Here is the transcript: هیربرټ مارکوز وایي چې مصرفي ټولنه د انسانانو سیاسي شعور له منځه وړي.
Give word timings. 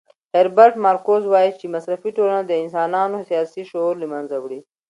هیربرټ 0.35 0.73
مارکوز 0.85 1.23
وایي 1.27 1.51
چې 1.59 1.73
مصرفي 1.75 2.09
ټولنه 2.17 2.41
د 2.45 2.51
انسانانو 2.63 3.17
سیاسي 3.29 3.63
شعور 3.69 3.95
له 4.01 4.07
منځه 4.13 4.35
وړي. 4.43 4.59